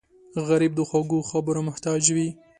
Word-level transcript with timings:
غریب 0.47 0.71
د 0.75 0.81
خوږو 0.89 1.27
خبرو 1.29 1.61
محتاج 1.69 2.01
وي 2.15 2.29